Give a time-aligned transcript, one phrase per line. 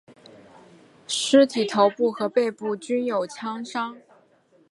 [1.05, 3.99] 尸体头部和背部均有枪伤。